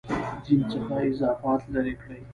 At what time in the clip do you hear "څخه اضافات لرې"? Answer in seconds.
0.71-1.93